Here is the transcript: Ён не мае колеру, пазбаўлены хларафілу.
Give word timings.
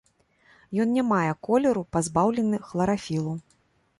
Ён 0.85 0.89
не 0.97 1.01
мае 1.09 1.33
колеру, 1.49 1.83
пазбаўлены 1.97 2.57
хларафілу. 2.69 3.37